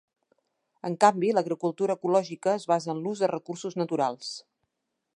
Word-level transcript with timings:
En 0.89 0.95
canvi, 1.03 1.29
l'agricultura 1.39 1.97
ecològica 2.01 2.57
es 2.63 2.67
basa 2.75 2.93
en 2.97 3.05
l'ús 3.05 3.25
de 3.25 3.33
recursos 3.37 3.81
naturals. 3.83 4.35